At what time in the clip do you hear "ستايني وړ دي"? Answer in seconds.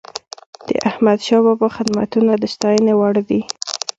2.53-3.41